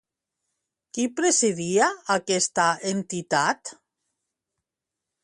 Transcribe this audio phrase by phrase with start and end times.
[0.97, 3.73] Qui presidia aquesta entitat?